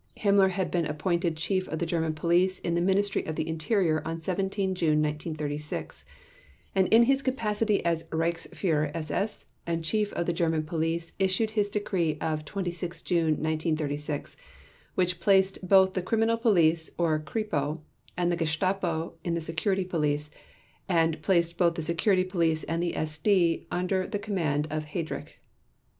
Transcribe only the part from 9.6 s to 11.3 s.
and Chief of the German Police